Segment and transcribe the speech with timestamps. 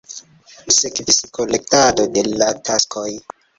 [0.77, 3.09] Sekvis korektado de la taskoj.